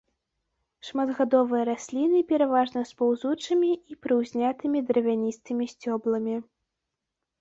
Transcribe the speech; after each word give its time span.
Шматгадовыя 0.87 1.63
расліны 1.69 2.19
пераважна 2.31 2.81
з 2.91 2.97
паўзучымі 3.01 3.69
і 3.91 3.99
прыўзнятымі 4.07 4.79
дравяністымі 4.89 5.65
сцёбламі. 5.75 6.35